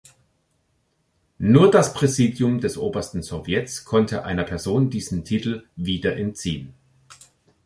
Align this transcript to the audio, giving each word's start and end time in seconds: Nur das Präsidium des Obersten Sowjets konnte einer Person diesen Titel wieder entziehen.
Nur 1.37 1.69
das 1.69 1.93
Präsidium 1.93 2.59
des 2.59 2.75
Obersten 2.75 3.21
Sowjets 3.21 3.85
konnte 3.85 4.25
einer 4.25 4.43
Person 4.45 4.89
diesen 4.89 5.23
Titel 5.25 5.67
wieder 5.75 6.17
entziehen. 6.17 6.73